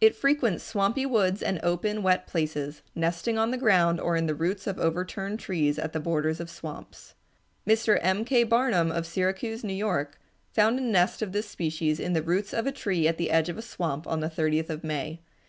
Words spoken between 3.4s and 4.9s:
the ground or in the roots of